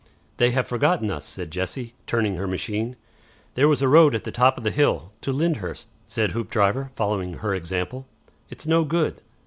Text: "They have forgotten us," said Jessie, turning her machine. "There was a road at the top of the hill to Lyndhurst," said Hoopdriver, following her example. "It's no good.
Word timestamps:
"They 0.37 0.49
have 0.49 0.67
forgotten 0.67 1.11
us," 1.11 1.25
said 1.25 1.51
Jessie, 1.51 1.93
turning 2.07 2.35
her 2.37 2.47
machine. 2.47 2.95
"There 3.53 3.67
was 3.67 3.83
a 3.83 3.87
road 3.87 4.15
at 4.15 4.23
the 4.23 4.31
top 4.31 4.57
of 4.57 4.63
the 4.63 4.71
hill 4.71 5.11
to 5.21 5.31
Lyndhurst," 5.31 5.89
said 6.07 6.31
Hoopdriver, 6.31 6.89
following 6.95 7.33
her 7.33 7.53
example. 7.53 8.07
"It's 8.49 8.65
no 8.65 8.83
good. 8.83 9.21